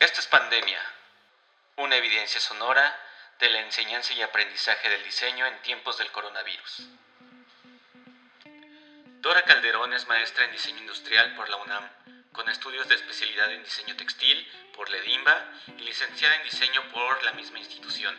[0.00, 0.80] Esto es Pandemia,
[1.74, 2.96] una evidencia sonora
[3.40, 6.88] de la enseñanza y aprendizaje del diseño en tiempos del coronavirus.
[9.20, 11.90] Dora Calderón es maestra en diseño industrial por la UNAM,
[12.30, 15.44] con estudios de especialidad en diseño textil por LEDIMBA
[15.78, 18.16] y licenciada en diseño por la misma institución.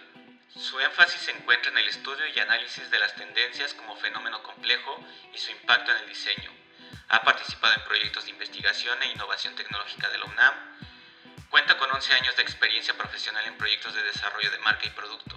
[0.60, 5.02] Su énfasis se encuentra en el estudio y análisis de las tendencias como fenómeno complejo
[5.34, 6.52] y su impacto en el diseño.
[7.08, 10.54] Ha participado en proyectos de investigación e innovación tecnológica de la UNAM.
[11.50, 15.36] Cuenta con 11 años de experiencia profesional en proyectos de desarrollo de marca y producto.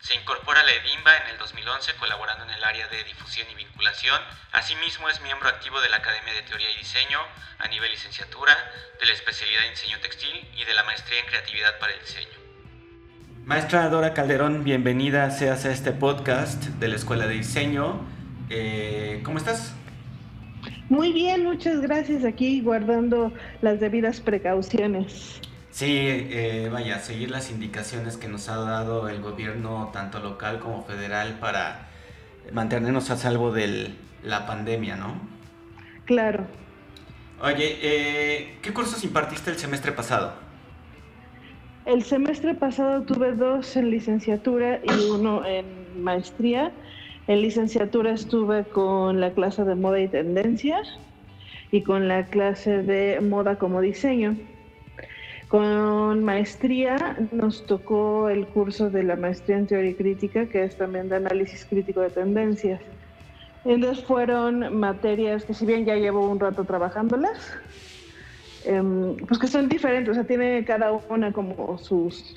[0.00, 3.54] Se incorpora a la EDIMBA en el 2011 colaborando en el área de difusión y
[3.54, 4.20] vinculación.
[4.50, 7.20] Asimismo es miembro activo de la Academia de Teoría y Diseño
[7.58, 8.52] a nivel licenciatura,
[8.98, 12.36] de la especialidad en diseño textil y de la maestría en creatividad para el diseño.
[13.44, 18.04] Maestra Dora Calderón, bienvenida seas a este podcast de la Escuela de Diseño.
[18.50, 19.72] Eh, ¿Cómo estás?
[20.88, 22.24] Muy bien, muchas gracias.
[22.24, 25.40] Aquí guardando las debidas precauciones.
[25.70, 30.84] Sí, eh, vaya, seguir las indicaciones que nos ha dado el gobierno, tanto local como
[30.84, 31.88] federal, para
[32.52, 35.14] mantenernos a salvo de la pandemia, ¿no?
[36.04, 36.46] Claro.
[37.42, 40.34] Oye, eh, ¿qué cursos impartiste el semestre pasado?
[41.86, 46.72] El semestre pasado tuve dos en licenciatura y uno en maestría.
[47.26, 50.98] En licenciatura estuve con la clase de moda y tendencias
[51.70, 54.36] y con la clase de moda como diseño.
[55.48, 61.08] Con maestría nos tocó el curso de la maestría en teoría crítica, que es también
[61.08, 62.80] de análisis crítico de tendencias.
[63.64, 67.56] Entonces fueron materias que si bien ya llevo un rato trabajándolas,
[68.66, 72.34] em, pues que son diferentes, o sea, tiene cada una como sus,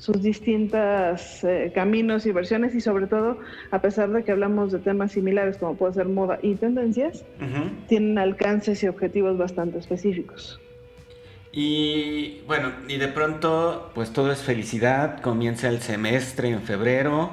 [0.00, 3.38] sus distintos eh, caminos y versiones y sobre todo,
[3.70, 7.24] a pesar de que hablamos de temas similares como puede ser moda y tendencias,
[7.86, 10.58] tienen alcances y objetivos bastante específicos.
[11.52, 17.32] Y bueno, y de pronto, pues todo es felicidad, comienza el semestre en febrero,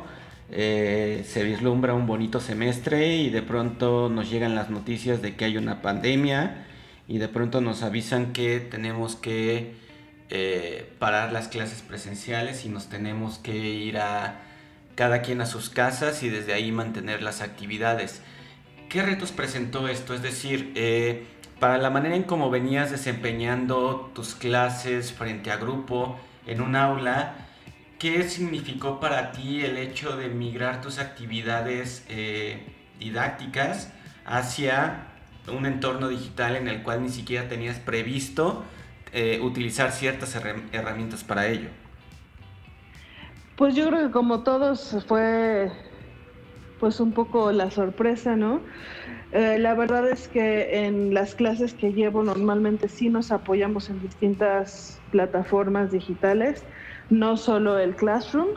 [0.51, 5.45] eh, se vislumbra un bonito semestre y de pronto nos llegan las noticias de que
[5.45, 6.65] hay una pandemia
[7.07, 9.86] y de pronto nos avisan que tenemos que
[10.29, 14.41] eh, parar las clases presenciales y nos tenemos que ir a
[14.95, 18.21] cada quien a sus casas y desde ahí mantener las actividades.
[18.89, 20.13] ¿Qué retos presentó esto?
[20.13, 21.25] Es decir, eh,
[21.59, 27.35] para la manera en cómo venías desempeñando tus clases frente a grupo en un aula,
[27.97, 32.65] ¿qué significó para ti el hecho de migrar tus actividades eh,
[32.99, 33.93] didácticas
[34.25, 35.07] hacia
[35.47, 38.65] un entorno digital en el cual ni siquiera tenías previsto
[39.13, 41.69] eh, utilizar ciertas herramientas para ello?
[43.55, 45.71] Pues yo creo que como todos fue
[46.79, 48.61] pues un poco la sorpresa, ¿no?
[49.31, 54.01] Eh, la verdad es que en las clases que llevo normalmente sí nos apoyamos en
[54.01, 56.63] distintas plataformas digitales,
[57.09, 58.49] no solo el Classroom.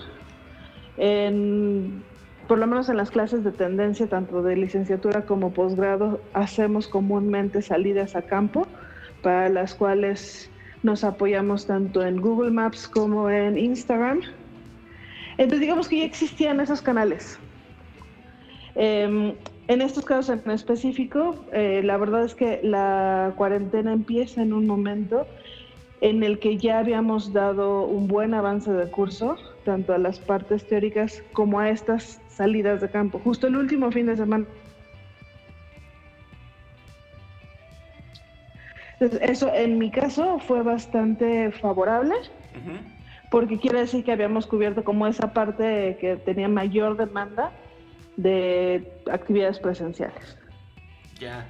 [2.47, 7.63] por lo menos en las clases de tendencia, tanto de licenciatura como posgrado, hacemos comúnmente
[7.63, 8.67] salidas a campo,
[9.23, 10.51] para las cuales
[10.83, 14.21] nos apoyamos tanto en Google Maps como en Instagram.
[15.39, 17.39] Entonces digamos que ya existían esos canales.
[18.75, 19.35] Em,
[19.69, 24.67] en estos casos en específico, eh, la verdad es que la cuarentena empieza en un
[24.67, 25.27] momento
[26.01, 30.67] en el que ya habíamos dado un buen avance de curso, tanto a las partes
[30.67, 33.21] teóricas como a estas salidas de campo.
[33.23, 34.47] Justo el último fin de semana.
[39.01, 42.15] Eso en mi caso fue bastante favorable,
[43.31, 47.53] porque quiere decir que habíamos cubierto como esa parte que tenía mayor demanda
[48.17, 50.37] de actividades presenciales.
[51.19, 51.47] Ya.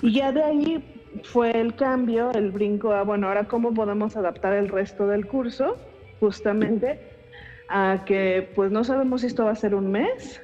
[0.00, 0.84] y ya de ahí
[1.22, 5.76] fue el cambio, el brinco a, bueno, ahora cómo podemos adaptar el resto del curso,
[6.20, 6.98] justamente,
[7.68, 10.40] a que pues no sabemos si esto va a ser un mes,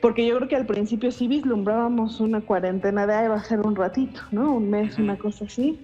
[0.00, 3.60] porque yo creo que al principio sí vislumbrábamos una cuarentena de, ahí va a ser
[3.60, 4.54] un ratito, ¿no?
[4.54, 5.80] Un mes, una cosa así,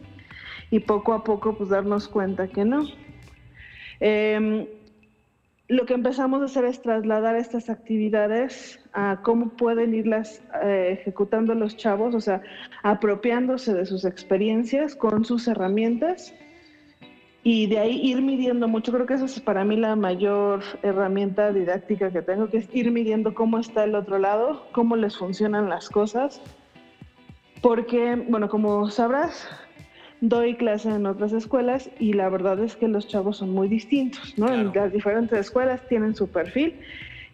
[0.70, 2.86] y poco a poco pues darnos cuenta que no.
[4.00, 4.68] Eh,
[5.68, 11.54] lo que empezamos a hacer es trasladar estas actividades a cómo pueden irlas eh, ejecutando
[11.54, 12.42] los chavos, o sea,
[12.82, 16.34] apropiándose de sus experiencias con sus herramientas
[17.46, 18.90] y de ahí ir midiendo mucho.
[18.90, 22.90] Creo que esa es para mí la mayor herramienta didáctica que tengo, que es ir
[22.90, 26.40] midiendo cómo está el otro lado, cómo les funcionan las cosas.
[27.60, 29.46] Porque, bueno, como sabrás,
[30.22, 34.38] doy clase en otras escuelas y la verdad es que los chavos son muy distintos,
[34.38, 34.48] ¿no?
[34.52, 36.80] En las diferentes escuelas tienen su perfil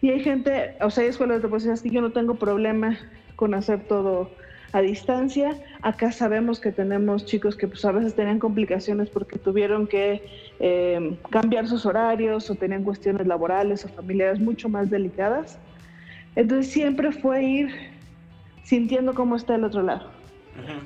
[0.01, 2.97] y hay gente, o sea, hay escuelas de poesía que yo no tengo problema
[3.37, 4.29] con hacer todo
[4.73, 5.55] a distancia.
[5.81, 10.23] Acá sabemos que tenemos chicos que pues a veces tenían complicaciones porque tuvieron que
[10.59, 15.59] eh, cambiar sus horarios o tenían cuestiones laborales o familiares mucho más delicadas.
[16.35, 17.69] Entonces siempre fue ir
[18.63, 20.09] sintiendo cómo está el otro lado.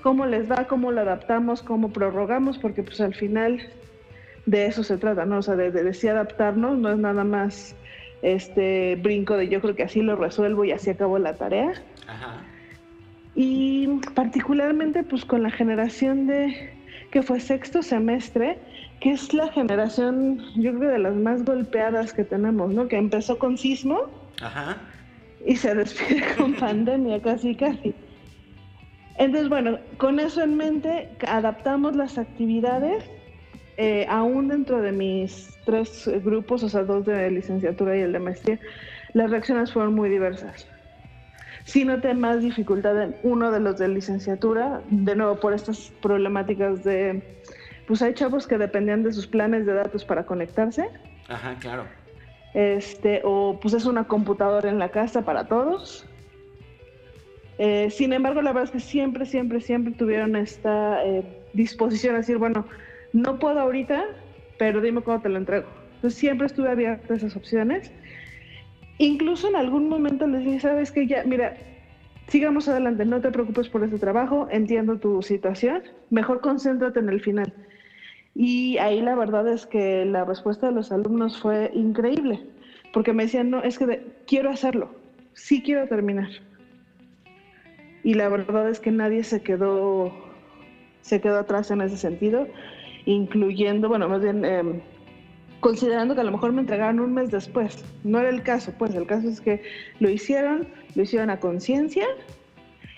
[0.04, 3.62] Cómo les va, cómo lo adaptamos, cómo prorrogamos, porque pues al final
[4.46, 5.40] de eso se trata, ¿no?
[5.40, 7.76] O sea, de, de, adaptarnos, no es nada más
[8.22, 11.74] este brinco de yo creo que así lo resuelvo y así acabo la tarea.
[12.08, 12.42] Ajá.
[13.36, 16.74] Y particularmente pues con la generación de
[17.12, 18.58] que fue sexto semestre,
[19.00, 22.88] que es la generación yo creo de las más golpeadas que tenemos, ¿no?
[22.88, 24.04] Que empezó con sismo
[24.42, 24.78] Ajá.
[25.46, 27.94] y se despide con pandemia casi casi.
[29.18, 33.04] Entonces, bueno, con eso en mente, adaptamos las actividades
[33.78, 38.20] eh, aún dentro de mis tres grupos, o sea, dos de licenciatura y el de
[38.20, 38.60] maestría,
[39.14, 40.68] las reacciones fueron muy diversas.
[41.66, 46.84] Sí noté más dificultad en uno de los de licenciatura, de nuevo por estas problemáticas
[46.84, 47.22] de,
[47.88, 50.90] pues hay chavos que dependían de sus planes de datos para conectarse.
[51.28, 51.86] Ajá, claro.
[52.54, 56.08] Este, o pues es una computadora en la casa para todos.
[57.58, 61.24] Eh, sin embargo, la verdad es que siempre, siempre, siempre tuvieron esta eh,
[61.54, 62.66] disposición a decir, bueno,
[63.12, 64.04] no puedo ahorita,
[64.58, 65.68] pero dime cuándo te lo entrego.
[65.96, 67.92] Entonces siempre estuve abierta a esas opciones.
[68.97, 71.57] Incluso en algún momento les dije, sabes que ya, mira,
[72.27, 77.21] sigamos adelante, no te preocupes por ese trabajo, entiendo tu situación, mejor concéntrate en el
[77.21, 77.53] final.
[78.33, 82.42] Y ahí la verdad es que la respuesta de los alumnos fue increíble,
[82.94, 84.95] porque me decían, no, es que quiero hacerlo,
[85.33, 86.30] sí quiero terminar.
[88.03, 90.13] Y la verdad es que nadie se quedó,
[91.01, 92.47] se quedó atrás en ese sentido
[93.06, 94.81] incluyendo, bueno, más bien em,
[95.66, 97.84] considerando que a lo mejor me entregaron un mes después.
[98.04, 99.64] No era el caso, pues el caso es que
[100.00, 102.06] lo hicieron, lo hicieron a conciencia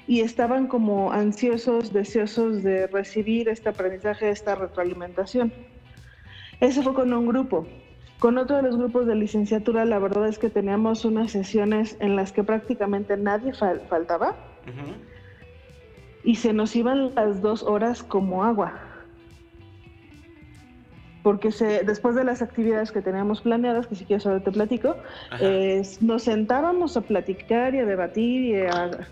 [0.05, 5.53] y estaban como ansiosos, deseosos de recibir este aprendizaje, esta retroalimentación.
[6.59, 7.65] Ese fue con un grupo.
[8.19, 12.17] Con otro de los grupos de licenciatura, la verdad es que teníamos unas sesiones en
[12.17, 14.35] las que prácticamente nadie faltaba
[16.21, 18.86] y se nos iban las dos horas como agua
[21.27, 24.95] porque se, después de las actividades que teníamos planeadas, que si quieres ahora te platico,
[25.99, 29.09] nos sentábamos a platicar y a debatir y a,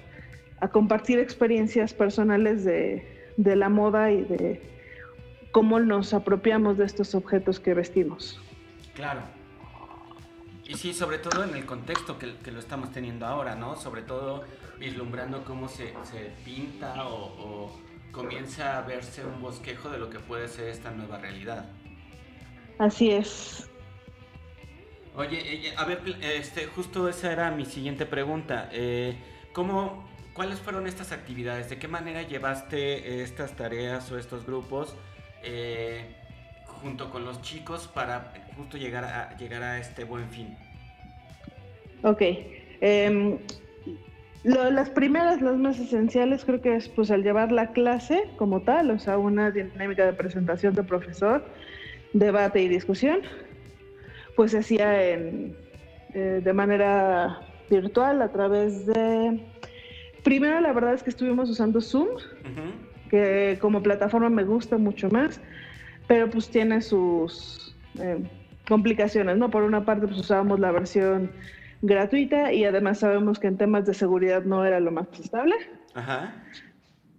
[0.71, 4.61] compartir experiencias personales de, la moda y de
[5.51, 8.39] cómo nos apropiamos de estos objetos que vestimos.
[8.93, 9.19] Claro.
[10.63, 13.75] Y sí, sobre todo en el contexto que, lo estamos teniendo ahora, ¿no?
[13.75, 14.45] Sobre todo
[14.79, 15.91] vislumbrando cómo se,
[16.45, 17.79] pinta o, o,
[18.13, 21.65] comienza a verse un bosquejo de lo que puede ser esta nueva realidad.
[22.77, 23.69] Así es.
[25.17, 28.69] Oye, eh, a ver, este, justo esa era mi siguiente pregunta.
[28.73, 29.15] Eh,
[29.53, 31.69] ¿cómo, ¿Cuáles fueron estas actividades?
[31.69, 34.93] ¿De qué manera llevaste estas tareas o estos grupos
[35.41, 36.05] eh,
[36.65, 40.57] junto con los chicos para justo llegar a, llegar a este buen fin?
[42.03, 42.21] Ok.
[42.81, 43.37] Em,
[44.43, 48.91] las primeras, las más esenciales, creo que es pues al llevar la clase como tal,
[48.91, 51.45] o sea, una dinámica de presentación de profesor
[52.15, 53.19] debate y discusión,
[54.35, 55.53] pues se hacía eh,
[56.13, 59.41] de manera virtual a través de...
[60.23, 62.07] Primero la verdad es que estuvimos usando Zoom,
[63.09, 65.39] que como plataforma me gusta mucho más,
[66.07, 68.17] pero pues tiene sus eh,
[68.67, 69.51] complicaciones, ¿no?
[69.51, 71.31] Por una parte pues usábamos la versión
[71.81, 75.55] gratuita y además sabemos que en temas de seguridad no era lo más estable.
[75.93, 76.33] Ajá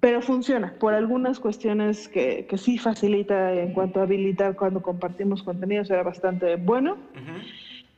[0.01, 5.43] pero funciona por algunas cuestiones que, que, sí facilita en cuanto a habilitar cuando compartimos
[5.43, 6.97] contenidos, era bastante bueno.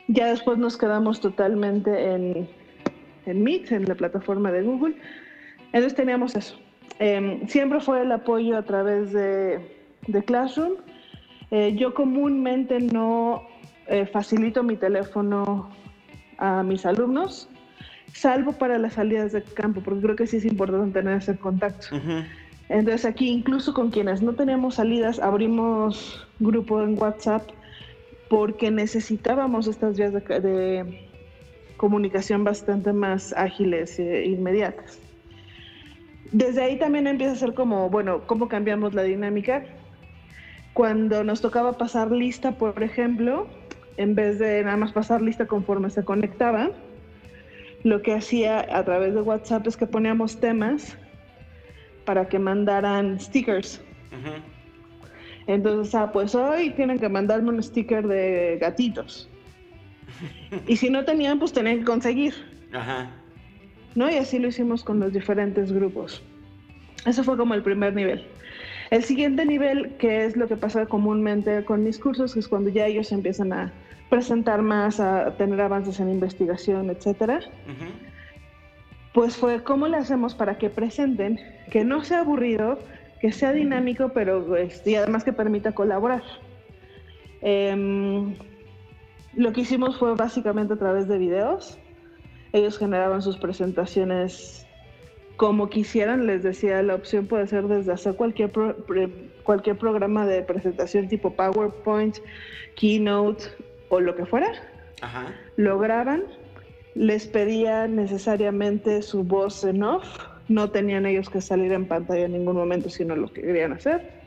[0.07, 2.49] Ya después nos quedamos totalmente en,
[3.25, 4.95] en Meet, en la plataforma de Google.
[5.67, 6.57] Entonces teníamos eso.
[6.99, 9.59] Em, siempre fue el apoyo a través de,
[10.07, 10.73] de Classroom.
[11.51, 13.43] Eh, yo comúnmente no
[13.87, 15.69] eh, facilito mi teléfono
[16.37, 17.48] a mis alumnos
[18.13, 21.87] salvo para las salidas de campo, porque creo que sí es importante tener ese contacto.
[22.69, 27.49] Entonces aquí incluso con quienes no tenemos salidas, abrimos grupo en WhatsApp
[28.29, 31.07] porque necesitábamos estas vías de,
[31.77, 34.99] comunicación bastante más ágiles e inmediatas.
[36.31, 39.63] Desde ahí también empieza a ser como, bueno, ¿cómo cambiamos la dinámica?
[40.73, 43.47] Cuando nos tocaba pasar lista, por ejemplo,
[43.95, 46.73] en vez de nada más pasar lista conforme se conectaban,
[47.83, 50.97] lo que hacía a través de WhatsApp es que poníamos temas
[52.05, 53.81] para que mandaran stickers.
[55.47, 59.29] Entonces, ah, pues hoy tienen que mandarme un sticker de gatitos.
[60.67, 62.33] y si no tenían, pues tenían que conseguir.
[62.73, 63.11] Ajá.
[63.95, 64.09] ¿No?
[64.09, 66.21] Y así lo hicimos con los diferentes grupos.
[67.05, 68.25] Eso fue como el primer nivel.
[68.91, 72.87] El siguiente nivel, que es lo que pasa comúnmente con mis cursos, es cuando ya
[72.87, 73.71] ellos empiezan a
[74.09, 77.41] presentar más, a tener avances en investigación, etcétera.
[79.13, 81.39] Pues fue cómo le hacemos para que presenten,
[81.71, 82.79] que no sea aburrido,
[83.21, 86.23] que sea dinámico, pero este, y además que permita colaborar.
[87.41, 88.35] Em,
[89.35, 91.77] lo que hicimos fue básicamente a través de videos.
[92.51, 94.65] Ellos generaban sus presentaciones
[95.37, 96.25] como quisieran.
[96.25, 98.51] Les decía, la opción puede ser desde hacer cualquier,
[99.43, 102.17] cualquier programa de presentación tipo PowerPoint,
[102.75, 103.45] Keynote
[103.89, 104.51] o lo que fuera.
[105.57, 106.23] Lo graban.
[106.95, 110.05] Les pedía necesariamente su voz en off.
[110.47, 114.19] No tenían ellos que salir en pantalla en ningún momento, sino lo que querían hacer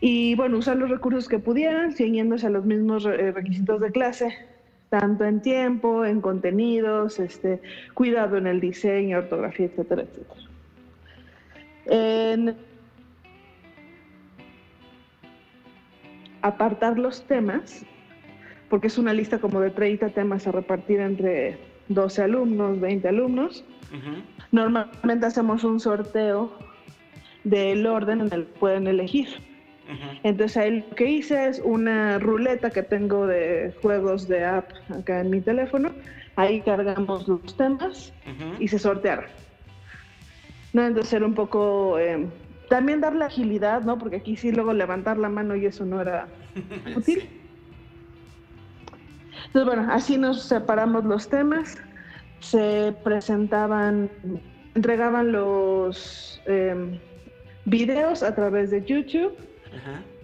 [0.00, 4.34] y bueno, usar los recursos que pudieran, siguiéndose a los mismos eh, requisitos de clase,
[4.90, 7.60] tanto en tiempo, en contenidos, este,
[7.94, 10.40] cuidado en el diseño, ortografía, etcétera, etcétera.
[11.86, 12.56] En
[16.42, 17.84] apartar los temas,
[18.68, 21.58] porque es una lista como de 30 temas a repartir entre
[21.88, 23.64] 12 alumnos, 20 alumnos.
[24.50, 26.52] Normalmente hacemos un sorteo
[27.44, 29.28] del orden en el que pueden elegir.
[30.24, 35.20] Entonces ahí lo que hice es una ruleta que tengo de juegos de app acá
[35.20, 35.90] en mi teléfono.
[36.34, 38.12] Ahí cargamos los temas
[38.58, 39.26] y se sortearon.
[40.72, 40.84] ¿No?
[40.84, 41.98] Entonces era un poco...
[41.98, 42.26] Eh,
[42.68, 43.96] también darle agilidad, ¿no?
[43.96, 46.26] Porque aquí sí luego levantar la mano y eso no era
[46.96, 47.28] útil.
[49.56, 51.78] Entonces, bueno, así nos separamos los temas,
[52.40, 54.10] se presentaban,
[54.74, 57.00] entregaban los eh,
[57.64, 59.34] videos a través de YouTube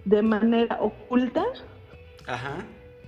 [0.05, 1.43] de manera oculta.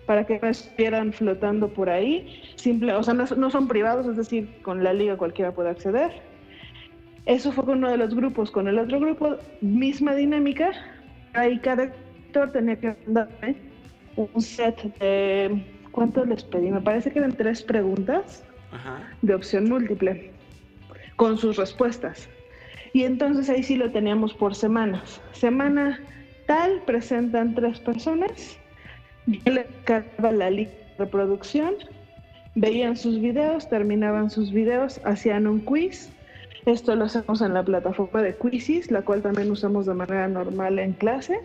[0.07, 2.41] Para que no estuvieran flotando por ahí.
[2.55, 6.11] Simple, o sea, no, son privados, es decir, con la liga cualquiera puede acceder.
[7.27, 8.49] Eso fue con uno de los grupos.
[8.49, 10.71] Con el otro grupo, misma dinámica.
[11.33, 13.57] Ahí cada actor tenía que darme
[14.15, 15.74] un set de.
[15.95, 16.71] ¿Cuánto les pedí?
[16.71, 18.43] Me parece que eran tres preguntas
[19.21, 20.29] de opción múltiple
[21.15, 22.27] con sus respuestas.
[22.91, 25.21] Y entonces ahí sí lo teníamos por semanas.
[25.31, 26.01] Semana
[26.47, 28.59] tal presentan tres personas,
[29.25, 31.75] yo le cargaba la lista de reproducción,
[32.55, 36.09] veían sus videos, terminaban sus videos, hacían un quiz.
[36.65, 40.77] Esto lo hacemos en la plataforma de Quizzes, la cual también usamos de manera normal
[40.77, 41.39] en clase,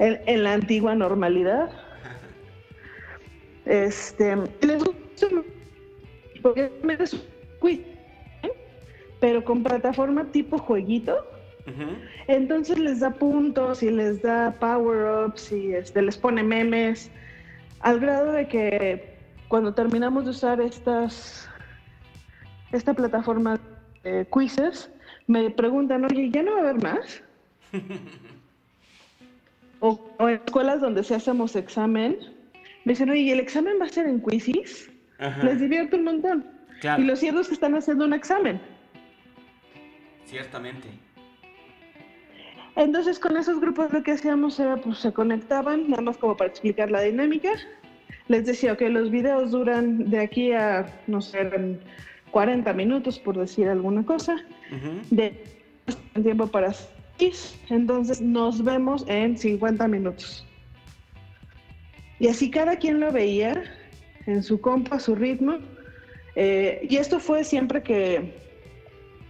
[0.00, 1.70] En, la antigua normalidad.
[3.66, 5.26] Este, les gusta
[6.42, 6.70] porque
[7.58, 7.80] quiz,
[8.42, 8.52] ¿eh?
[9.20, 11.24] pero con plataforma tipo jueguito
[12.26, 17.10] entonces les da puntos y les da power-ups y este, les pone memes,
[17.80, 19.16] al grado de que
[19.48, 21.48] cuando terminamos de usar estas,
[22.72, 23.60] esta plataforma
[24.02, 24.90] de quizzes,
[25.26, 27.22] me preguntan, oye, ¿ya no va a haber más?
[29.80, 32.18] o, en escuelas donde se hacemos examen,
[32.84, 34.90] me dicen, oye, ¿el examen va a ser en quizzes?
[35.42, 36.46] Les divierto un montón.
[36.98, 38.60] Y lo cierto es que están haciendo un examen.
[40.26, 40.88] Ciertamente.
[42.76, 46.50] Entonces con esos grupos lo que hacíamos era, pues se conectaban, nada más como para
[46.50, 47.50] explicar la dinámica.
[48.28, 51.48] Les decía, que los videos duran de aquí a, no sé,
[52.30, 54.36] 40 minutos, por decir alguna cosa,
[55.10, 55.42] de
[56.22, 56.72] tiempo para
[57.70, 60.46] entonces nos vemos en 50 minutos.
[62.18, 63.62] Y así cada quien lo veía
[64.26, 65.58] en su compa, su ritmo.
[66.36, 68.34] Eh, y esto fue siempre que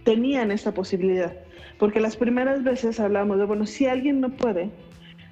[0.03, 1.33] tenían esa posibilidad.
[1.77, 4.69] Porque las primeras veces hablamos de, bueno, si alguien no puede,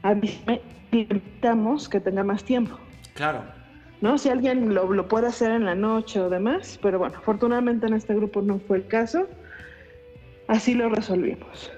[0.01, 2.77] avísame invitamos que tenga más tiempo.
[3.13, 3.43] Claro.
[4.01, 4.17] ¿No?
[4.17, 7.93] Si alguien lo, lo, puede hacer en la noche o demás, pero bueno, afortunadamente en
[7.93, 9.27] este grupo no fue el caso.
[10.47, 11.71] Así lo resolvimos.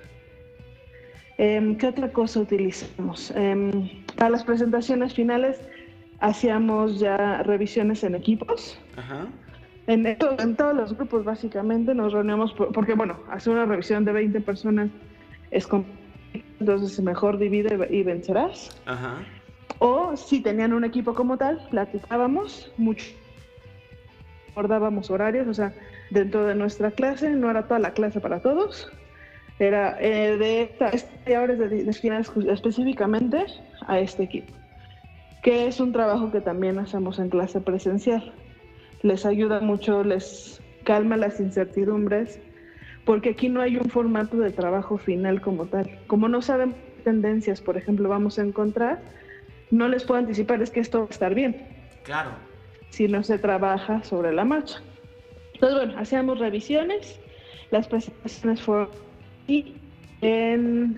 [1.38, 3.32] Em, ¿Qué otra cosa utilizamos?
[3.36, 5.60] Em, para las presentaciones finales
[6.19, 8.77] hacíamos ya revisiones en equipos.
[8.95, 9.27] Ajá.
[9.88, 14.41] En, en todos los grupos básicamente nos reunimos porque, bueno, hacer una revisión de 20
[14.41, 14.89] personas
[15.51, 16.05] es complicado,
[16.60, 18.81] entonces mejor divide y vencerás.
[18.86, 19.17] Ajá.
[19.79, 23.05] O si tenían un equipo como tal, platicábamos mucho,
[24.51, 25.74] acordábamos horarios, o sea,
[26.10, 28.89] dentro de nuestra clase, no era toda la clase para todos,
[29.60, 30.91] era eh, de esta,
[31.39, 33.45] horas de destinar específicamente
[33.88, 34.54] a este equipo,
[35.44, 38.34] que es un trabajo que también hacemos en clase presencial
[39.06, 42.39] les ayuda mucho, les calma las incertidumbres,
[43.06, 46.00] porque aquí no hay un formato de trabajo final como tal.
[46.08, 46.74] Como no saben
[47.04, 49.00] tendencias, por ejemplo, vamos a encontrar,
[49.70, 51.56] no les puedo anticipar, es que esto va a estar bien.
[52.04, 52.32] Claro.
[52.89, 54.82] Si no se trabaja sobre la marcha.
[55.54, 57.20] Entonces, bueno, hacíamos revisiones
[57.72, 58.89] las presentaciones fueron
[59.48, 59.74] y
[60.22, 60.98] en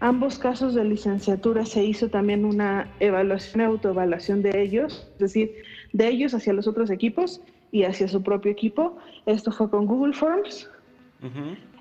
[0.00, 5.54] ambos casos de licenciatura se hizo también una evaluación, autoevaluación de ellos, es decir,
[5.92, 7.40] de ellos hacia los otros equipos
[7.72, 8.98] y hacia su propio equipo.
[9.26, 10.70] Esto fue con Google Forms.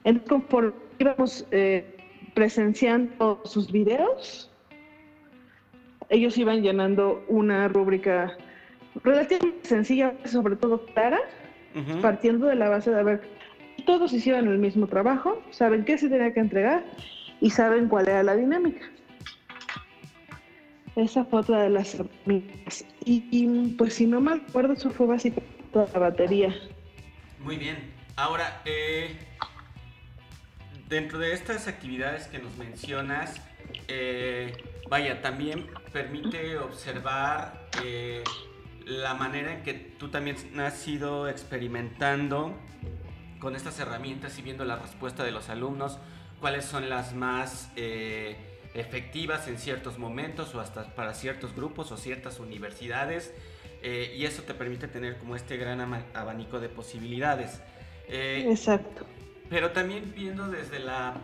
[0.03, 1.85] Entonces, conforme íbamos eh,
[2.33, 4.49] presenciando sus videos,
[6.09, 8.37] ellos iban llenando una rúbrica
[9.03, 11.19] relativamente sencilla, sobre todo clara,
[12.01, 13.35] partiendo de la base de haber
[13.85, 16.83] todos hicieron el mismo trabajo, saben qué se tenía que entregar
[17.41, 18.85] y saben cuál era la dinámica.
[20.95, 22.85] Esa fue otra de las herramientas.
[23.03, 26.55] Y, pues si no me acuerdo, eso fue básicamente toda la batería.
[27.39, 27.77] Muy bien.
[28.15, 29.17] Ahora, eh,
[30.87, 33.41] dentro de estas actividades que nos mencionas,
[33.89, 34.53] eh,
[34.89, 38.23] vaya, también permite observar eh,
[38.85, 42.55] la manera en que tú también has ido experimentando
[43.39, 45.99] con estas herramientas y viendo la respuesta de los alumnos,
[46.45, 48.35] cuáles son las más eh,
[48.75, 53.33] efectivas en ciertos momentos o hasta para ciertos grupos o ciertas universidades.
[53.81, 55.81] y eso te permite tener como este gran
[56.13, 57.61] abanico de posibilidades.
[58.07, 59.07] Exacto.
[59.49, 61.15] Pero también viendo desde la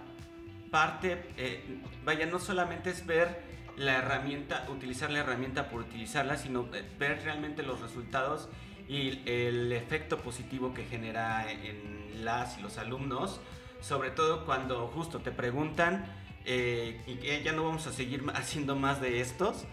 [0.71, 1.61] parte, eh,
[2.03, 3.41] vaya, no solamente es ver
[3.77, 8.49] la herramienta, utilizar la herramienta por utilizarla, sino ver realmente los resultados
[8.87, 13.39] y el efecto positivo que genera en las y los alumnos,
[13.81, 16.05] sobre todo cuando justo te preguntan
[16.45, 19.65] eh, y que ya no vamos a seguir haciendo más de estos,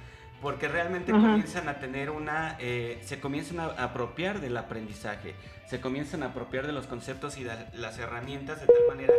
[0.43, 5.35] porque realmente comienzan a tener una, eh, se comienzan a apropiar del aprendizaje,
[5.67, 9.13] se comienzan a apropiar de los conceptos y de las herramientas de tal manera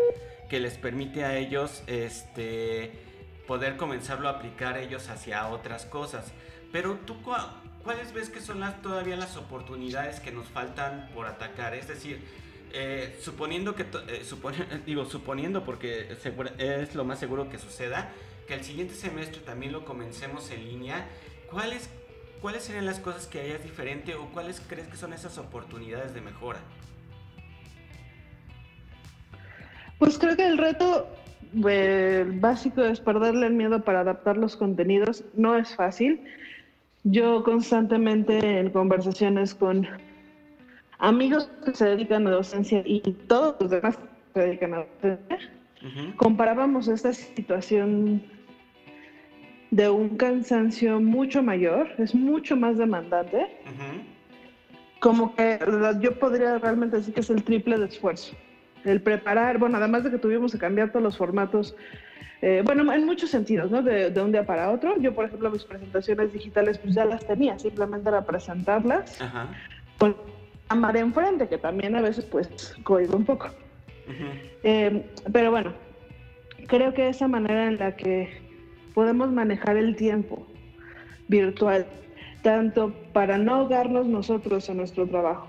[0.50, 2.92] que les permite a ellos este,
[3.48, 6.32] poder comenzarlo a aplicar ellos hacia otras cosas.
[6.72, 7.18] Pero tú,
[7.84, 11.74] ¿cuáles ves que son las, todavía las oportunidades que nos faltan por atacar?
[11.74, 12.24] Es decir,
[12.74, 14.24] eh, suponiendo que, eh,
[14.86, 16.16] digo, suponiendo porque
[16.58, 18.12] es lo más seguro que suceda,
[18.48, 21.08] que el siguiente semestre también lo comencemos en línea,
[21.52, 21.90] ¿cuáles,
[22.42, 26.22] ¿cuáles serían las cosas que hayas diferente o cuáles crees que son esas oportunidades de
[26.22, 26.60] mejora?
[30.00, 31.08] Pues creo que el reto
[31.52, 35.24] básico es perderle el miedo para adaptar los contenidos.
[35.36, 36.22] No es fácil.
[37.04, 39.88] Yo constantemente en conversaciones con
[41.00, 45.40] amigos que se dedican a docencia y todos los demás que se dedican a docencia,
[46.18, 48.22] comparábamos esta situación
[49.72, 53.48] de un cansancio mucho mayor, es mucho más demandante.
[55.00, 55.60] Como que
[56.02, 58.36] yo podría realmente decir que es el triple de esfuerzo.
[58.84, 61.76] El preparar, bueno, además de que tuvimos que cambiar todos los formatos,
[62.42, 63.82] eh, bueno, en muchos sentidos, ¿no?
[63.82, 64.98] De, un día para otro.
[65.00, 69.20] Yo, por ejemplo, mis presentaciones digitales, pues ya las tenía, simplemente era presentarlas
[69.98, 70.16] con
[70.70, 73.48] cámara enfrente, que también a veces, pues, cohibo un poco.
[74.64, 75.74] Eh, pero bueno,
[76.68, 78.30] creo que esa manera en la que
[78.94, 80.48] podemos manejar el tiempo
[81.28, 81.86] virtual,
[82.44, 85.48] tanto para no ahogarnos nosotros en nuestro trabajo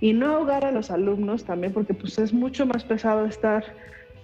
[0.00, 3.64] y no ahogar a los alumnos también, porque pues es mucho más pesado estar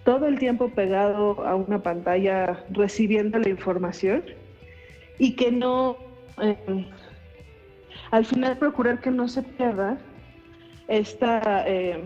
[0.04, 4.22] todo el tiempo pegado a una pantalla recibiendo la información
[5.18, 5.96] y que no,
[6.42, 6.86] eh,
[8.10, 9.98] al final procurar que no se pierda
[10.88, 12.02] esta eh,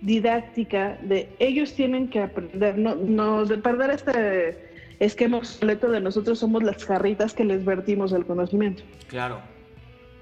[0.00, 4.68] didáctica de ellos tienen que aprender, no, no de perder este
[5.00, 8.82] esquema obsoleto de nosotros somos las jarritas que les vertimos el conocimiento.
[9.08, 9.40] Claro.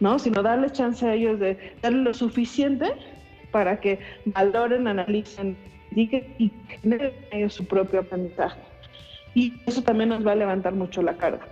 [0.01, 0.19] ¿No?
[0.19, 2.93] Sino darles chance a ellos de darle lo suficiente
[3.51, 5.57] para que valoren, analicen
[5.95, 6.07] y
[6.83, 8.61] generen ellos su propio aprendizaje.
[9.35, 11.47] Y eso también nos va a levantar mucho la carga.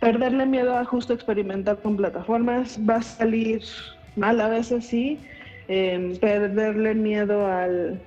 [0.00, 3.62] Perderle miedo a justo experimentar con plataformas va a salir
[4.16, 5.18] mal a veces, sí.
[5.68, 8.00] Eh, perderle miedo al,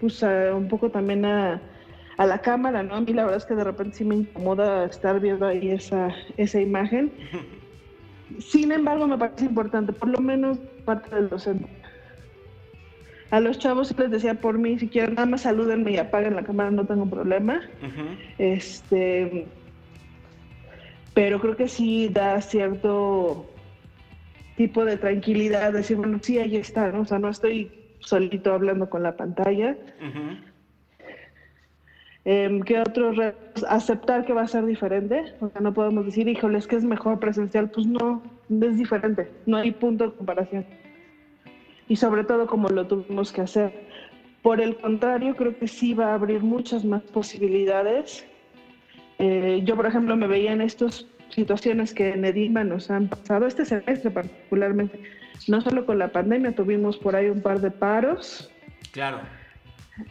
[0.00, 1.60] pues un poco también a,
[2.16, 2.96] a la cámara, ¿no?
[2.96, 6.14] A mí la verdad es que de repente sí me incomoda estar viendo ahí esa,
[6.36, 7.10] esa imagen.
[8.38, 11.66] Sin embargo, me parece importante, por lo menos parte del docente.
[13.30, 16.42] A los chavos les decía por mí, si quieren, nada más salúdenme y apaguen la
[16.42, 17.60] cámara, no tengo problema.
[18.38, 19.46] Este,
[21.14, 23.48] pero creo que sí da cierto
[24.60, 27.00] tipo de tranquilidad, decir, bueno, sí, ahí está, ¿no?
[27.00, 29.74] O sea, no estoy solito hablando con la pantalla.
[32.26, 33.16] Eh, ¿Qué otros
[33.66, 37.18] Aceptar que va a ser diferente, porque no podemos decir, híjole, es que es mejor
[37.18, 37.70] presencial.
[37.70, 40.66] Pues no, es diferente, no hay punto de comparación.
[41.88, 43.72] Y sobre todo como lo tuvimos que hacer.
[44.42, 48.26] Por el contrario, creo que sí va a abrir muchas más posibilidades.
[49.18, 53.46] Eh, yo, por ejemplo, me veía en estas situaciones que en Edima nos han pasado,
[53.46, 55.00] este semestre particularmente,
[55.48, 58.50] no solo con la pandemia, tuvimos por ahí un par de paros.
[58.92, 59.20] Claro.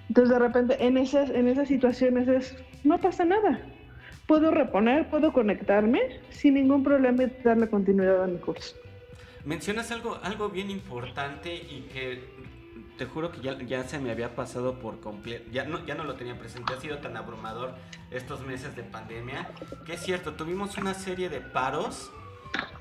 [0.08, 3.62] Entonces de repente en esas, en esas situaciones es, no pasa nada.
[4.28, 8.76] Puedo reponer, puedo conectarme sin ningún problema y darle continuidad a mi curso.
[9.46, 12.22] Mencionas algo, algo bien importante y que
[13.00, 16.74] te juro que ya, se me había pasado por completo, ya no, lo tenía presente,
[16.74, 17.74] ha sido tan abrumador
[18.12, 19.50] estos meses de pandemia,
[19.86, 22.12] que es cierto, tuvimos una serie de paros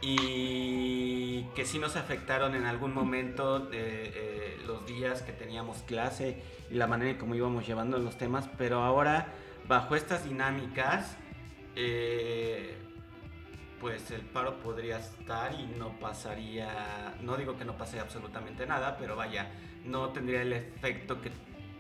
[0.02, 6.42] y que sí nos afectaron en algún momento de, eh, los días que teníamos clase
[6.68, 9.28] y la manera en cómo íbamos llevando los temas, pero ahora
[9.68, 11.16] bajo estas dinámicas,
[11.76, 12.76] eh,
[13.80, 18.96] pues el paro podría estar y no pasaría, no digo que no pase absolutamente nada,
[18.98, 19.48] pero vaya,
[19.84, 21.30] no tendría el efecto que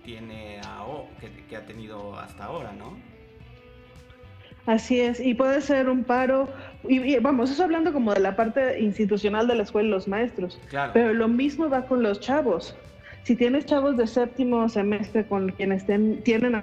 [0.04, 0.60] tiene
[1.48, 2.96] que, ha tenido hasta ahora, ¿no?
[4.66, 6.48] Así es, y puede ser un paro,
[6.86, 10.60] y, vamos, eso hablando como de la parte institucional de la escuela y los maestros,
[10.68, 10.92] claro.
[10.92, 12.76] pero lo mismo va con los chavos.
[13.22, 15.84] Si tienes chavos de séptimo semestre con quienes
[16.22, 16.54] tienen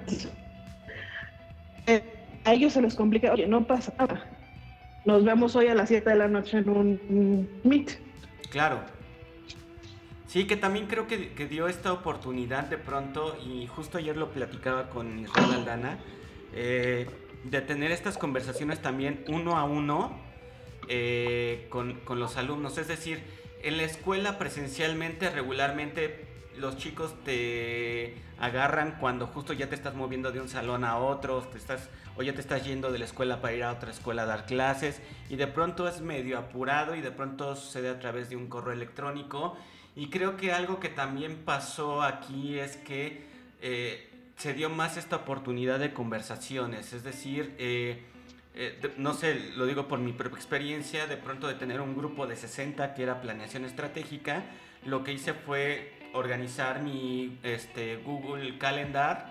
[2.46, 4.24] a ellos se les complica, oye, no pasa nada,
[5.06, 7.98] nos vemos hoy a las 7 de la noche en un meet.
[8.50, 8.80] Claro.
[10.26, 14.90] Sí, que también creo que, dio esta oportunidad de pronto, y justo ayer lo platicaba
[14.90, 15.98] con Israel Aldana,
[16.52, 17.06] eh,
[17.44, 20.18] de tener estas conversaciones también uno a uno
[20.88, 22.76] eh, con, con los alumnos.
[22.76, 23.20] Es decir,
[23.62, 26.25] en la escuela presencialmente, regularmente,
[26.58, 31.40] los chicos te agarran cuando justo ya te estás moviendo de un salón a otro,
[31.42, 34.22] te estás, o ya te estás yendo de la escuela para ir a otra escuela
[34.22, 38.28] a dar clases, y de pronto es medio apurado y de pronto sucede a través
[38.30, 39.56] de un correo electrónico.
[39.94, 43.24] Y creo que algo que también pasó aquí es que
[43.62, 48.04] eh, se dio más esta oportunidad de conversaciones, es decir, eh,
[48.54, 52.26] eh, no sé, lo digo por mi propia experiencia, de pronto de tener un grupo
[52.26, 54.44] de 60 que era planeación estratégica,
[54.84, 59.30] lo que hice fue organizar mi este, Google Calendar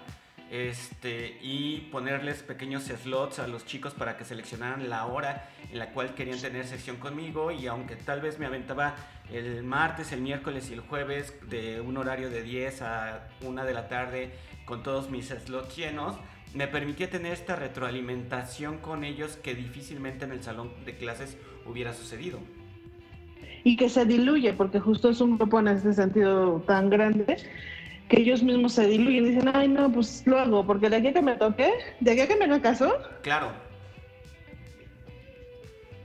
[0.52, 5.92] este, y ponerles pequeños slots a los chicos para que seleccionaran la hora en la
[5.92, 7.52] cual querían tener sesión conmigo.
[7.52, 8.96] Y aunque tal vez me aventaba
[9.32, 13.74] el martes, el miércoles y el jueves de un horario de 10 a 1 de
[13.74, 14.34] la tarde
[14.66, 16.16] con todos mis slots llenos,
[16.54, 21.94] me permitía tener esta retroalimentación con ellos que difícilmente en el salón de clases hubiera
[21.94, 22.40] sucedido
[23.66, 27.38] y que se diluye, porque justo es un grupo en este sentido tan grande
[28.08, 31.12] que ellos mismos se diluyen y dicen, ay, no, pues lo hago, porque de aquí
[31.12, 32.96] que me toque, de aquí que me haga caso.
[33.24, 33.52] Claro.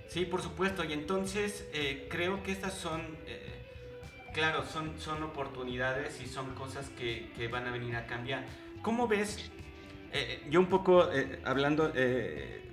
[0.09, 3.63] Sí, por supuesto, y entonces eh, creo que estas son, eh,
[4.33, 8.47] claro, son, son oportunidades y son cosas que, que van a venir a cambiar.
[8.81, 9.51] ¿Cómo ves?
[10.15, 11.11] Eh, yo un poco
[11.45, 11.93] hablando,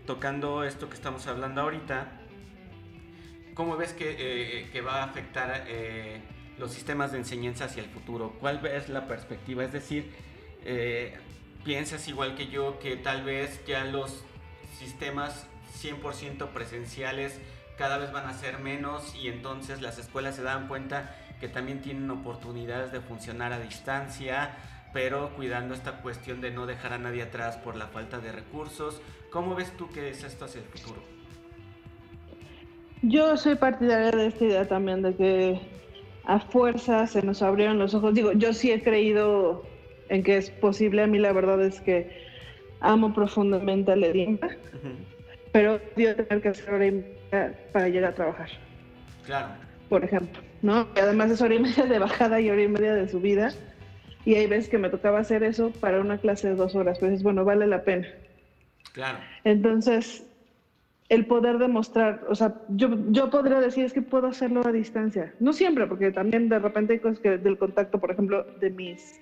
[0.06, 2.22] tocando esto que estamos hablando ahorita,
[3.58, 6.22] ¿Cómo ves que, eh, va a afectar eh,
[6.60, 8.36] los sistemas de enseñanza hacia el futuro?
[8.40, 9.64] ¿Cuál es la perspectiva?
[9.64, 10.14] Es decir,
[10.64, 11.18] eh,
[11.66, 14.24] ¿piensas igual que yo que tal vez ya los
[14.78, 15.48] sistemas
[15.82, 17.40] 100% presenciales
[17.80, 21.82] cada vez van a ser menos y entonces las escuelas se dan cuenta que también
[21.82, 24.56] tienen oportunidades de funcionar a distancia,
[24.94, 29.02] pero cuidando esta cuestión de no dejar a nadie atrás por la falta de recursos.
[29.32, 31.17] ¿Cómo ves tú que es esto hacia el futuro?
[33.02, 35.60] Yo soy partidaria de esta idea también, de que
[36.26, 38.14] a fuerza se nos abrieron los ojos.
[38.14, 39.64] Digo, yo sí he creído
[40.10, 41.04] en que es posible.
[41.04, 42.26] A mí la verdad es que
[42.82, 44.50] amo profundamente a Ledimba,
[45.52, 48.50] pero dio tener que hacer hora y media para llegar a trabajar.
[49.26, 49.48] Claro.
[49.90, 50.88] Por ejemplo, ¿no?
[50.96, 53.52] Y además es hora y media de bajada y hora y media de subida.
[54.26, 57.14] Y hay veces que me tocaba hacer eso para una clase de dos horas, pero
[57.14, 58.08] es bueno, vale la pena.
[58.92, 59.20] Claro.
[59.46, 60.27] Entonces,
[61.10, 65.34] el poder demostrar, o sea, yo, yo podría decir es que puedo hacerlo a distancia.
[65.40, 69.22] No siempre, porque también de repente hay cosas que del contacto, por ejemplo, de mis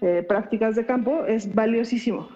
[0.00, 2.28] eh, prácticas de campo es valiosísimo.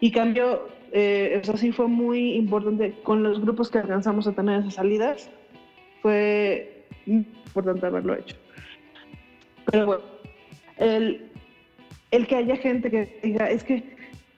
[0.00, 4.60] Y cambio, eh, eso sí fue muy importante con los grupos que alcanzamos a tener
[4.60, 5.30] esas salidas.
[6.02, 8.36] Fue importante haberlo hecho.
[9.70, 10.02] Pero bueno,
[10.76, 11.30] el,
[12.10, 13.82] el que haya gente que diga, es que,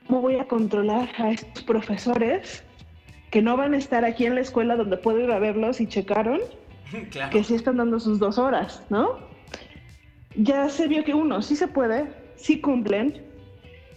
[0.07, 2.65] ¿cómo voy a controlar a estos profesores?
[3.33, 5.87] Que no van a estar aquí en la escuela donde puedo ir a verlos y
[5.87, 6.39] checaron
[7.31, 9.19] que sí están dando sus dos horas, ¿no?
[10.37, 13.23] Ya se vio que uno, sí se puede, sí cumplen,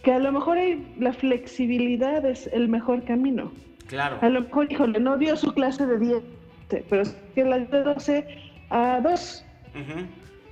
[0.03, 0.57] que a lo mejor
[0.97, 3.51] la flexibilidad es el mejor camino.
[3.87, 4.17] Claro.
[4.21, 6.23] A lo mejor, híjole, no dio su clase de 10,
[6.89, 8.27] pero es que la de 12
[8.69, 9.45] a 2.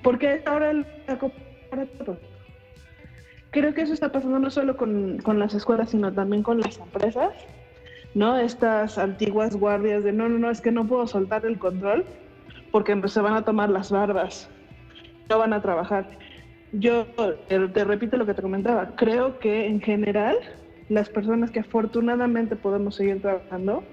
[0.02, 0.86] Porque ahora el
[1.70, 2.18] para todo.
[3.52, 6.78] Creo que eso está pasando no solo con, con las escuelas, sino también con las
[6.78, 7.32] empresas
[8.16, 8.38] ¿no?
[8.38, 12.06] Estas antiguas guardias de no, no, no, es que no puedo soltar el control
[12.72, 14.50] porque se van a tomar las barbas,
[15.30, 16.10] no van a trabajar.
[16.72, 17.06] Yo
[17.48, 20.38] te repito lo que te comentaba, creo que en general
[20.90, 23.84] las personas que afortunadamente podemos seguir trabajando,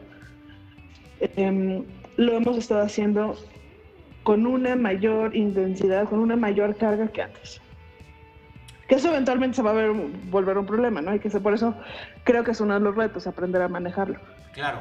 [1.36, 1.84] em,
[2.16, 3.36] lo hemos estado haciendo
[4.22, 7.60] con una mayor intensidad, con una mayor carga que antes.
[8.90, 9.92] Que eso eventualmente se va a ver,
[10.32, 11.14] volver un problema, ¿no?
[11.14, 11.76] Y que por eso
[12.24, 14.18] creo que es uno de los retos, aprender a manejarlo.
[14.52, 14.78] Claro.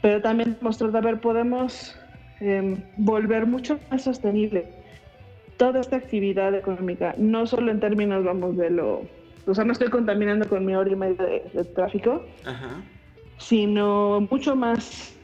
[0.00, 1.94] Pero también mostrar, a ver, podemos
[2.40, 4.66] em, volver mucho más sostenible
[5.58, 9.02] toda esta actividad económica, no solo en términos, vamos, de lo...
[9.46, 12.24] O sea, no estoy contaminando con mi hora y media de, tráfico,
[13.36, 15.14] sino mucho más...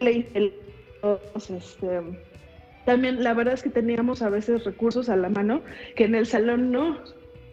[0.00, 0.52] Este,
[2.88, 5.60] también la verdad es que teníamos a veces recursos a la mano
[5.94, 6.96] que en el salón no.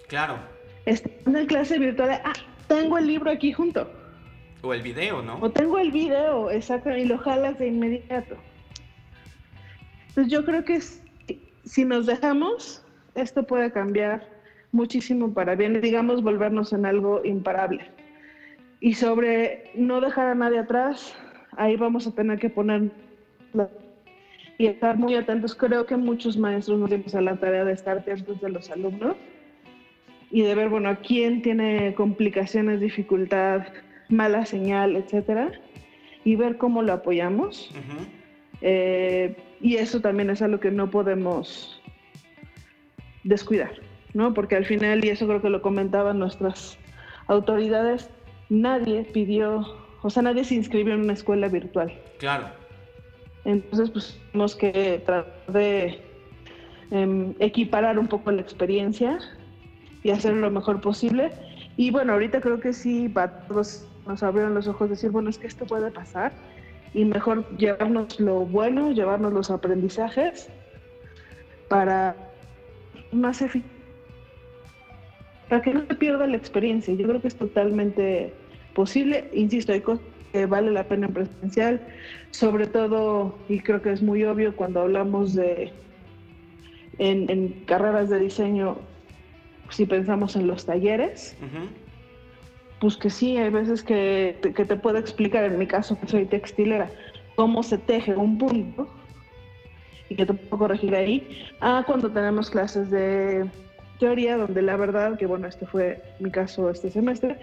[0.08, 0.39] Claro.
[0.86, 2.32] Estando en clase virtual, ah,
[2.69, 3.91] tengo el libro aquí junto.
[4.62, 5.38] O el video, ¿no?
[5.41, 8.38] O tengo el video, exacto, y lo jalas de inmediato.
[10.08, 10.80] Entonces yo creo que
[11.65, 12.82] si nos dejamos,
[13.15, 14.26] esto puede cambiar
[14.71, 17.91] muchísimo para bien, digamos, volvernos en algo imparable.
[18.80, 21.13] Y sobre no dejar a nadie atrás,
[21.58, 22.89] ahí vamos a tener que poner
[24.58, 25.56] y estar muy atentos.
[25.56, 29.15] Creo que muchos maestros nos dimos a la tarea de estar atentos de los alumnos
[30.32, 33.63] y de ver, bueno, a quién tiene complicaciones, dificultad,
[34.10, 35.52] mala señal, etcétera,
[36.24, 37.72] y ver cómo lo apoyamos.
[38.62, 41.82] Eh, y eso también es algo que no podemos
[43.24, 43.72] descuidar,
[44.13, 44.34] ¿no?
[44.34, 46.78] Porque al final, y eso creo que lo comentaban nuestras
[47.28, 48.10] autoridades,
[48.50, 49.65] nadie pidió,
[50.02, 51.94] o sea, nadie se inscribió en una escuela virtual.
[52.20, 52.64] Claro.
[53.45, 55.99] Entonces, pues tenemos que tratar de
[56.91, 59.19] em, equiparar un poco la experiencia
[60.03, 61.31] y hacer lo mejor posible.
[61.77, 63.12] Y bueno, ahorita creo que sí,
[63.47, 66.31] todos nos abrieron los ojos, decir, bueno, es que esto puede pasar
[66.93, 70.49] y mejor llevarnos lo bueno, llevarnos los aprendizajes
[71.67, 72.15] para
[73.12, 73.43] más
[75.49, 76.93] para que no se pierda la experiencia.
[76.93, 78.34] Yo creo que es totalmente
[78.73, 79.29] posible.
[79.34, 80.03] Insisto, hay cosas
[80.36, 81.80] que vale la pena en presencial,
[82.32, 85.71] sobre todo, y creo que es muy obvio cuando hablamos de
[86.98, 88.76] en, carreras de diseño,
[89.69, 91.38] si pensamos en los talleres
[92.82, 96.26] pues que sí, hay veces que, que te puedo explicar, en mi caso que soy
[96.26, 96.91] textilera,
[97.38, 98.89] cómo se teje un punto
[100.10, 103.50] y que te puedo corregir ahí, a cuando tenemos clases de
[104.00, 107.39] teoría, donde la verdad, que bueno, este fue mi caso este semestre,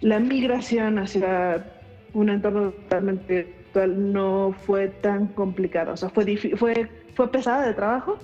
[0.00, 1.64] la migración hacia
[2.12, 7.74] un entorno totalmente virtual no fue tan complicado, o sea, fue, fue, fue pesada de
[7.74, 8.18] trabajo,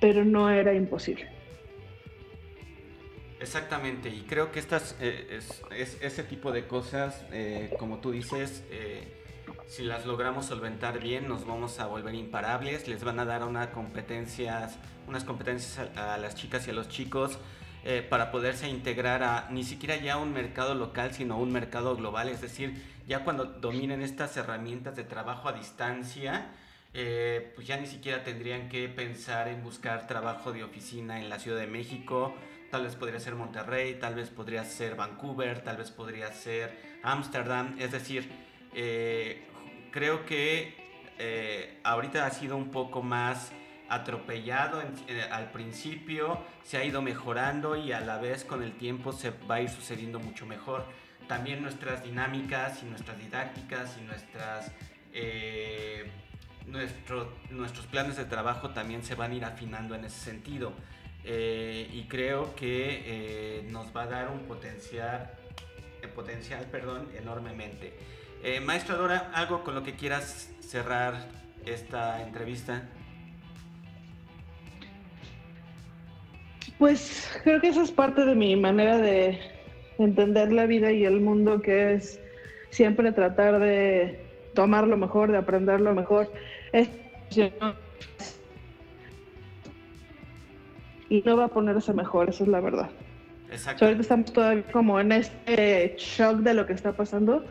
[0.00, 1.28] pero no era imposible.
[3.40, 5.38] Exactamente, y creo que estas, eh,
[5.70, 9.22] es, ese tipo de cosas, eh, como tú dices, eh,
[9.66, 13.70] si las logramos solventar bien, nos vamos a volver imparables, les van a dar una
[13.72, 17.38] competencias, unas competencias a, las chicas y a los chicos
[18.08, 22.40] para poderse integrar a ni siquiera ya un mercado local, sino un mercado global, es
[22.40, 26.50] decir, ya cuando dominen estas herramientas de trabajo a distancia,
[26.92, 31.60] pues ya ni siquiera tendrían que pensar en buscar trabajo de oficina en la Ciudad
[31.60, 32.34] de México,
[32.70, 37.76] tal vez podría ser Monterrey, tal vez podría ser Vancouver, tal vez podría ser Ámsterdam,
[37.78, 38.30] es decir,
[38.74, 39.46] eh,
[39.90, 40.74] creo que
[41.18, 43.52] eh, ahorita ha sido un poco más
[43.88, 49.12] atropellado eh, al principio, se ha ido mejorando y a la vez con el tiempo
[49.12, 50.84] se va a ir sucediendo mucho mejor.
[51.28, 54.72] También nuestras dinámicas y nuestras didácticas y nuestras,
[57.50, 60.72] nuestros planes de trabajo también se van a ir afinando en ese sentido.
[61.28, 65.32] Eh, y creo que eh, nos va a dar un potencial,
[66.00, 67.98] eh, potencial perdón, enormemente.
[68.62, 71.26] Maestra Dora, ¿algo con lo que quieras cerrar
[71.64, 72.84] esta entrevista?
[76.78, 79.38] Pues creo que esa es parte de mi manera de
[79.98, 82.20] entender la vida y el mundo, que es
[82.70, 84.20] siempre tratar de
[84.54, 86.30] tomar lo mejor, de aprender lo mejor.
[86.72, 86.88] Es
[91.08, 92.90] y no va a ponerse mejor, eso es la verdad.
[93.50, 93.84] Exacto.
[93.84, 97.44] ahorita estamos todavía como en este shock de lo que está pasando,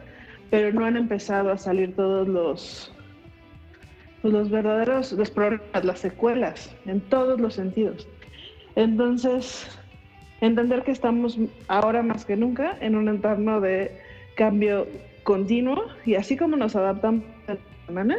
[0.51, 2.93] pero no han empezado a salir todos los
[4.21, 8.07] pues, los verdaderos los problemas, las secuelas, en todos los sentidos.
[8.75, 9.67] Entonces,
[10.41, 13.99] entender que estamos ahora más que nunca en un entorno de
[14.35, 14.87] cambio
[15.23, 18.17] continuo y así como nos adaptamos a semana,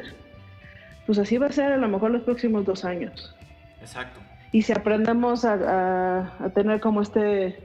[1.07, 3.37] pues así va a ser a lo mejor los próximos dos años.
[3.81, 4.21] Exacto
[4.57, 7.59] y si aprendemos a, tener como este,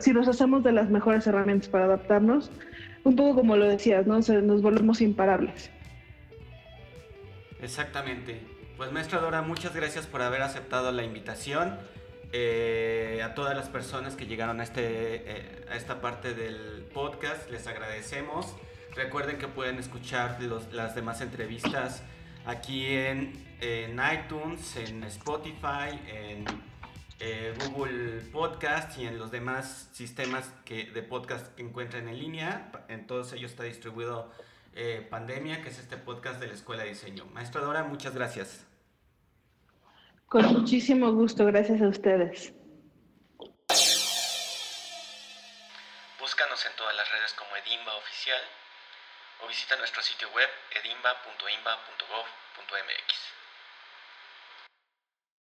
[0.00, 2.50] si nos hacemos de las mejores herramientas para adaptarnos,
[3.04, 4.18] un poco como lo decías, ¿no?
[4.18, 5.70] nos volvemos imparables.
[7.62, 8.38] Exactamente.
[8.78, 11.76] Pues maestra Dora, muchas gracias por haber aceptado la invitación.
[12.30, 17.50] Eh, a todas las personas que llegaron a, este, eh, a esta parte del podcast,
[17.50, 18.54] les agradecemos.
[18.94, 22.04] Recuerden que pueden escuchar las demás entrevistas
[22.46, 26.44] aquí en, iTunes, en Spotify, en
[27.18, 32.70] eh, Google Podcast y en los demás sistemas de podcast que encuentren en línea.
[32.86, 34.30] En todos ellos está distribuido
[35.10, 37.26] Pandemia, que es este podcast de la Escuela de Diseño.
[37.34, 38.67] Maestra Dora, muchas gracias.
[40.28, 42.52] Con muchísimo gusto, gracias a ustedes.
[46.20, 48.42] Búscanos en todas las redes como Edimba Oficial
[49.42, 50.50] o visita nuestro sitio web
[50.82, 53.37] edimba.imba.gov.mx.